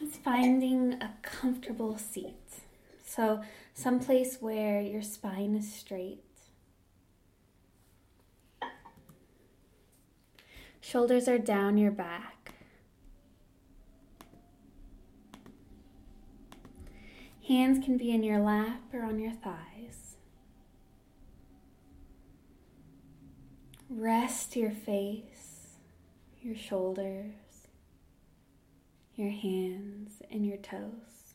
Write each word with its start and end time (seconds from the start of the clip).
It's 0.00 0.16
finding 0.16 0.94
a 0.94 1.14
comfortable 1.22 1.96
seat. 1.96 2.34
So, 3.04 3.42
someplace 3.74 4.38
where 4.40 4.80
your 4.80 5.02
spine 5.02 5.54
is 5.54 5.72
straight. 5.72 6.22
Shoulders 10.80 11.26
are 11.26 11.38
down 11.38 11.78
your 11.78 11.90
back. 11.90 12.54
Hands 17.48 17.84
can 17.84 17.96
be 17.96 18.10
in 18.10 18.22
your 18.22 18.38
lap 18.38 18.80
or 18.92 19.02
on 19.02 19.18
your 19.18 19.32
thighs. 19.32 20.16
Rest 23.88 24.56
your 24.56 24.70
face, 24.72 25.76
your 26.42 26.56
shoulders, 26.56 27.34
your 29.16 29.30
hands, 29.30 30.22
and 30.30 30.46
your 30.46 30.58
toes. 30.58 31.34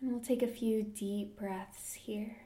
And 0.00 0.10
we'll 0.10 0.20
take 0.20 0.42
a 0.42 0.48
few 0.48 0.82
deep 0.82 1.38
breaths 1.38 1.94
here. 1.94 2.36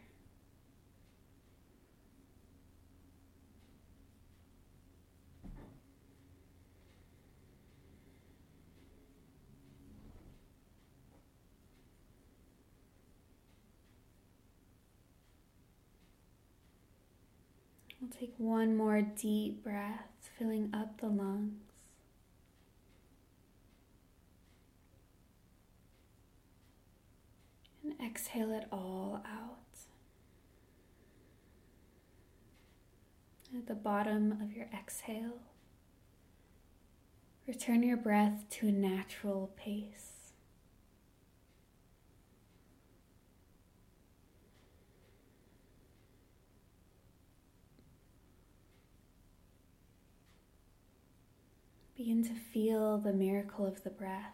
We'll 18.06 18.20
take 18.20 18.34
one 18.38 18.76
more 18.76 19.02
deep 19.02 19.64
breath, 19.64 20.30
filling 20.38 20.70
up 20.72 21.00
the 21.00 21.08
lungs. 21.08 21.62
And 27.82 27.94
exhale 28.00 28.52
it 28.52 28.68
all 28.70 29.24
out. 29.26 29.56
At 33.56 33.66
the 33.66 33.74
bottom 33.74 34.38
of 34.40 34.52
your 34.52 34.68
exhale, 34.72 35.40
return 37.48 37.82
your 37.82 37.96
breath 37.96 38.44
to 38.50 38.68
a 38.68 38.72
natural 38.72 39.50
pace. 39.56 40.15
Begin 52.06 52.22
to 52.22 52.34
feel 52.34 52.98
the 52.98 53.12
miracle 53.12 53.66
of 53.66 53.82
the 53.82 53.90
breath. 53.90 54.32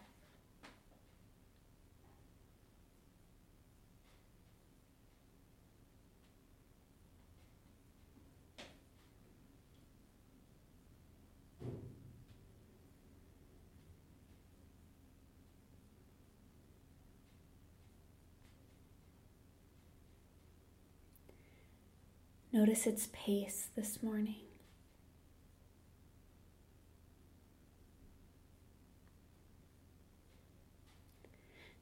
Notice 22.52 22.86
its 22.86 23.08
pace 23.14 23.68
this 23.74 24.02
morning. 24.02 24.51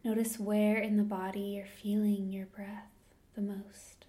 Notice 0.02 0.38
where 0.38 0.78
in 0.78 0.96
the 0.96 1.02
body 1.02 1.40
you're 1.40 1.66
feeling 1.66 2.32
your 2.32 2.46
breath 2.46 2.88
the 3.34 3.42
most. 3.42 4.06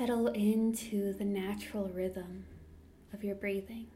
Settle 0.00 0.28
into 0.28 1.12
the 1.12 1.26
natural 1.26 1.90
rhythm 1.90 2.46
of 3.12 3.22
your 3.22 3.34
breathing. 3.34 3.88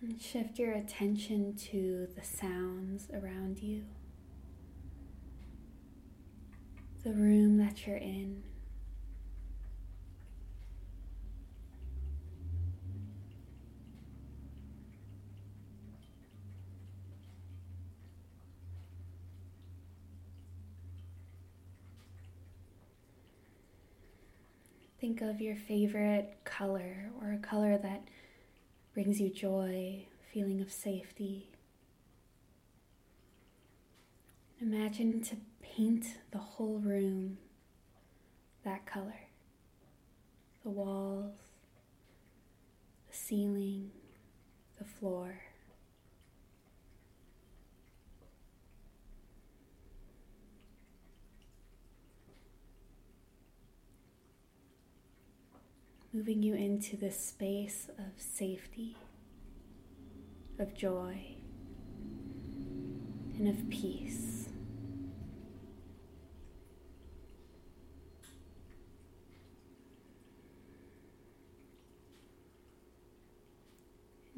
And 0.00 0.18
shift 0.18 0.58
your 0.58 0.72
attention 0.72 1.54
to 1.70 2.08
the 2.16 2.24
sounds 2.24 3.08
around 3.12 3.58
you. 3.58 3.84
The 7.04 7.12
room 7.12 7.58
that 7.58 7.86
you're 7.86 7.98
in. 7.98 8.42
Think 24.98 25.20
of 25.20 25.42
your 25.42 25.56
favorite 25.56 26.38
color 26.44 27.10
or 27.20 27.32
a 27.32 27.38
color 27.38 27.76
that 27.76 28.08
brings 28.94 29.20
you 29.20 29.28
joy, 29.28 30.06
feeling 30.32 30.62
of 30.62 30.72
safety. 30.72 31.53
Imagine 34.64 35.20
to 35.20 35.36
paint 35.60 36.06
the 36.30 36.38
whole 36.38 36.78
room 36.78 37.36
that 38.64 38.86
color 38.86 39.20
the 40.62 40.70
walls, 40.70 41.34
the 43.10 43.14
ceiling, 43.14 43.90
the 44.78 44.84
floor. 44.86 45.42
Moving 56.10 56.42
you 56.42 56.54
into 56.54 56.96
this 56.96 57.20
space 57.20 57.90
of 57.98 58.12
safety, 58.16 58.96
of 60.58 60.72
joy, 60.72 61.36
and 63.36 63.46
of 63.46 63.68
peace. 63.68 64.43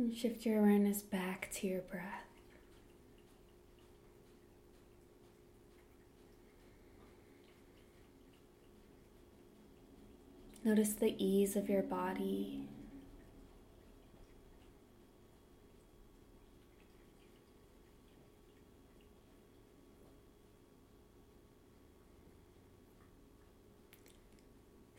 And 0.06 0.16
shift 0.16 0.46
your 0.46 0.60
awareness 0.60 1.02
back 1.02 1.50
to 1.54 1.66
your 1.66 1.80
breath. 1.80 2.04
Notice 10.64 10.92
the 10.92 11.16
ease 11.18 11.56
of 11.56 11.68
your 11.68 11.82
body. 11.82 12.68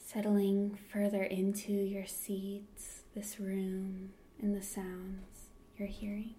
Settling 0.06 0.78
further 0.92 1.24
into 1.24 1.72
your 1.72 2.06
seats, 2.06 3.04
this 3.16 3.40
room 3.40 4.10
in 4.42 4.54
the 4.54 4.62
sounds 4.62 5.50
you're 5.78 5.88
hearing. 5.88 6.36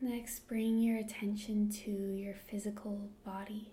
Next, 0.00 0.46
bring 0.48 0.78
your 0.78 0.98
attention 0.98 1.70
to 1.84 1.90
your 1.90 2.34
physical 2.34 3.10
body. 3.24 3.72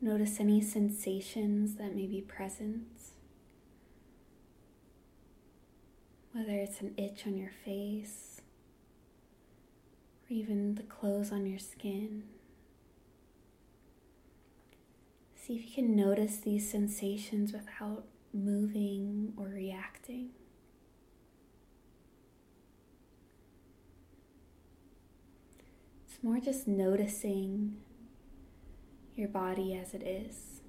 Notice 0.00 0.38
any 0.38 0.60
sensations 0.60 1.74
that 1.74 1.94
may 1.94 2.06
be 2.06 2.20
present. 2.20 2.86
Whether 6.32 6.52
it's 6.52 6.80
an 6.80 6.94
itch 6.96 7.26
on 7.26 7.36
your 7.36 7.50
face 7.64 8.40
or 10.22 10.32
even 10.32 10.76
the 10.76 10.84
clothes 10.84 11.32
on 11.32 11.46
your 11.46 11.58
skin. 11.58 12.22
See 15.34 15.56
if 15.56 15.64
you 15.66 15.74
can 15.74 15.96
notice 15.96 16.36
these 16.36 16.70
sensations 16.70 17.52
without 17.52 18.04
moving 18.32 19.32
or 19.36 19.46
reacting. 19.46 20.28
It's 26.06 26.22
more 26.22 26.38
just 26.38 26.68
noticing 26.68 27.78
your 29.18 29.28
body 29.28 29.74
as 29.74 29.94
it 29.94 30.02
is. 30.02 30.60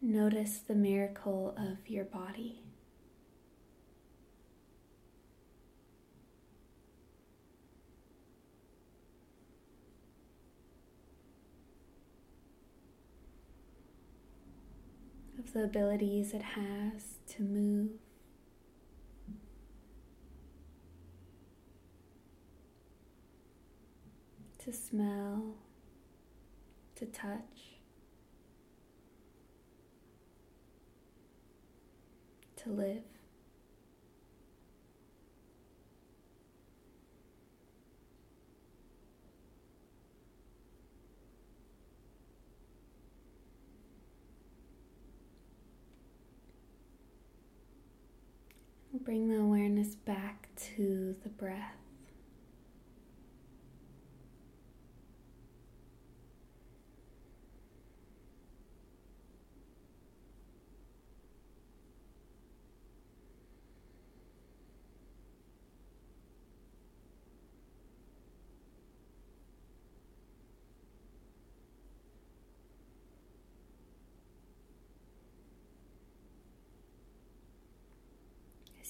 Notice 0.00 0.58
the 0.58 0.74
miracle 0.74 1.56
of 1.56 1.88
your 1.88 2.04
body. 2.04 2.62
of 15.38 15.41
the 15.52 15.64
abilities 15.64 16.32
it 16.32 16.42
has 16.42 17.18
to 17.28 17.42
move. 17.42 17.90
To 24.64 24.72
smell, 24.72 25.56
to 26.94 27.06
touch, 27.06 27.76
to 32.56 32.70
live. 32.70 33.11
Bring 49.04 49.28
the 49.28 49.40
awareness 49.40 49.96
back 49.96 50.48
to 50.76 51.16
the 51.24 51.28
breath. 51.28 51.74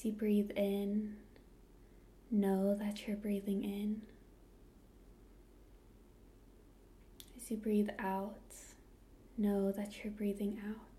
As 0.02 0.06
you 0.06 0.12
breathe 0.14 0.50
in, 0.56 1.14
know 2.28 2.75
that 2.75 3.06
you're 3.06 3.16
breathing 3.16 3.62
in. 3.62 4.02
As 7.37 7.49
you 7.52 7.56
breathe 7.56 7.88
out, 8.00 8.34
know 9.38 9.70
that 9.70 10.02
you're 10.02 10.12
breathing 10.12 10.60
out. 10.69 10.92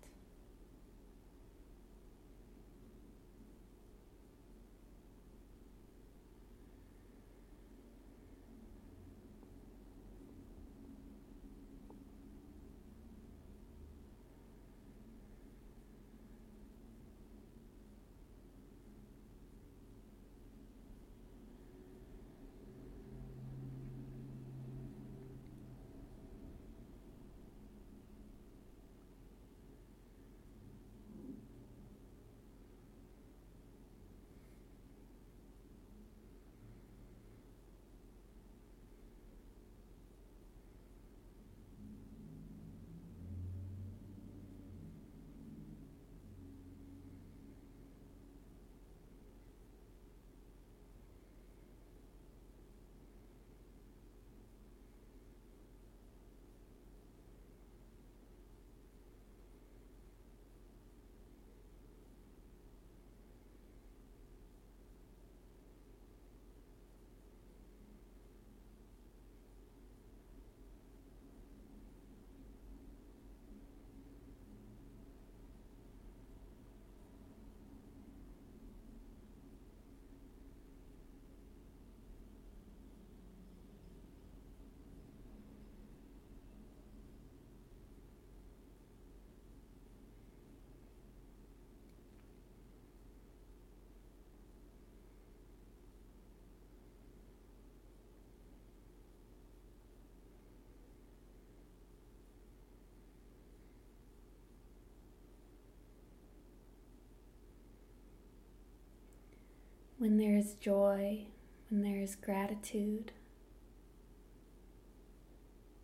When 110.04 110.18
there 110.18 110.36
is 110.36 110.52
joy, 110.52 111.24
when 111.70 111.80
there 111.80 112.02
is 112.02 112.14
gratitude, 112.14 113.10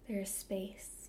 there 0.06 0.20
is 0.20 0.28
space. 0.28 0.99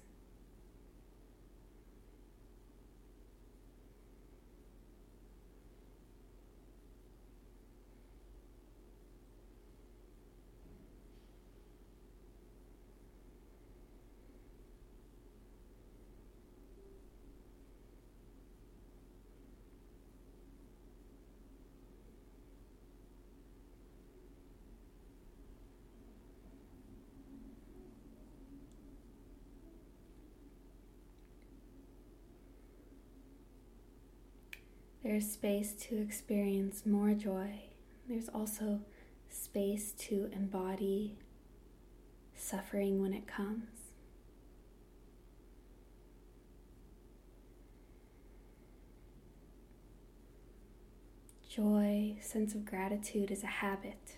There's 35.03 35.31
space 35.31 35.73
to 35.89 35.97
experience 35.97 36.85
more 36.85 37.13
joy. 37.13 37.63
There's 38.07 38.29
also 38.29 38.81
space 39.29 39.93
to 39.93 40.29
embody 40.31 41.17
suffering 42.35 43.01
when 43.01 43.13
it 43.13 43.25
comes. 43.25 43.65
Joy, 51.49 52.15
sense 52.21 52.53
of 52.53 52.63
gratitude 52.63 53.31
is 53.31 53.43
a 53.43 53.47
habit. 53.47 54.17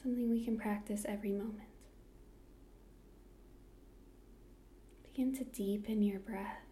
Something 0.00 0.30
we 0.30 0.42
can 0.44 0.56
practice 0.56 1.04
every 1.06 1.32
moment. 1.32 1.69
Begin 5.20 5.36
to 5.36 5.44
deepen 5.44 6.02
your 6.02 6.18
breath. 6.18 6.64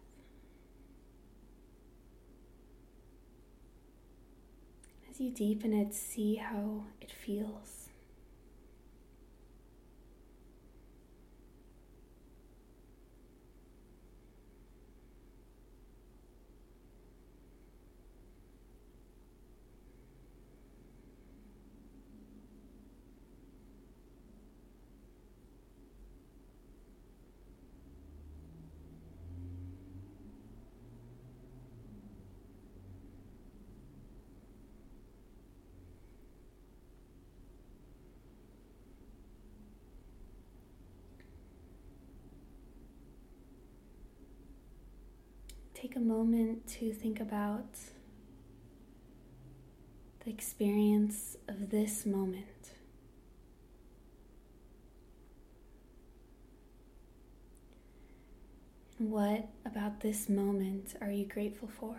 As 5.07 5.21
you 5.21 5.29
deepen 5.29 5.71
it, 5.71 5.93
see 5.93 6.33
how 6.33 6.85
it 6.99 7.11
feels. 7.11 7.88
Take 45.79 45.95
a 45.95 45.99
moment 45.99 46.67
to 46.67 46.91
think 46.91 47.21
about 47.21 47.63
the 50.25 50.29
experience 50.29 51.37
of 51.47 51.69
this 51.69 52.05
moment. 52.05 52.45
What 58.97 59.47
about 59.65 60.01
this 60.01 60.27
moment 60.27 60.95
are 60.99 61.09
you 61.09 61.25
grateful 61.25 61.69
for? 61.69 61.95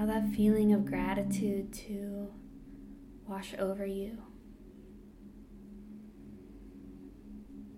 Allow 0.00 0.06
that 0.06 0.19
feeling 0.34 0.72
of 0.72 0.86
gratitude 0.86 1.72
to 1.72 2.32
wash 3.26 3.54
over 3.58 3.84
you, 3.84 4.18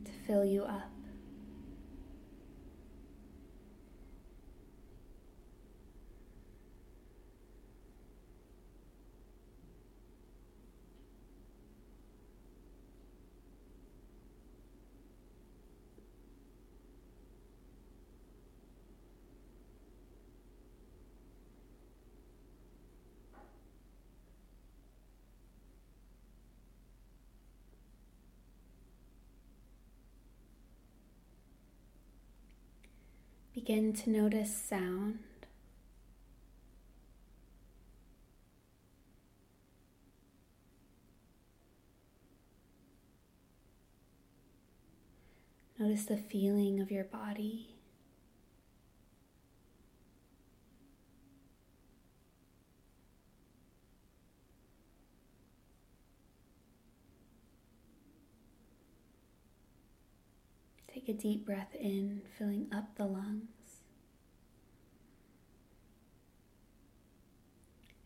to 0.04 0.12
fill 0.26 0.44
you 0.44 0.62
up. 0.62 0.91
Begin 33.54 33.92
to 33.92 34.08
notice 34.08 34.56
sound. 34.56 35.18
Notice 45.78 46.06
the 46.06 46.16
feeling 46.16 46.80
of 46.80 46.90
your 46.90 47.04
body. 47.04 47.71
Take 61.04 61.16
a 61.16 61.18
deep 61.20 61.44
breath 61.44 61.74
in, 61.74 62.22
filling 62.38 62.68
up 62.72 62.96
the 62.96 63.06
lungs. 63.06 63.48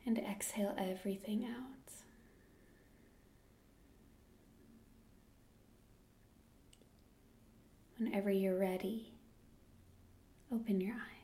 And 0.07 0.19
exhale 0.19 0.75
everything 0.79 1.45
out. 1.45 1.93
Whenever 7.99 8.31
you're 8.31 8.59
ready, 8.59 9.12
open 10.53 10.81
your 10.81 10.95
eyes. 10.95 11.16